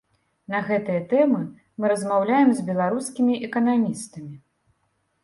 На 0.51 0.59
гэтыя 0.67 1.01
тэмы 1.11 1.41
мы 1.83 1.91
размаўляем 1.93 2.49
з 2.61 2.65
беларускімі 2.71 3.37
эканамістамі. 3.49 4.35